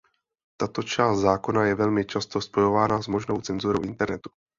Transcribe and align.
Tato 0.59 0.83
část 0.83 1.17
zákona 1.17 1.65
je 1.65 1.75
velmi 1.75 2.05
často 2.05 2.41
spojována 2.41 3.01
s 3.01 3.07
možnou 3.07 3.41
cenzurou 3.41 3.81
internetu. 3.83 4.29